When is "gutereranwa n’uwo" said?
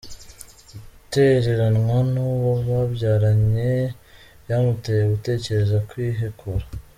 0.93-2.51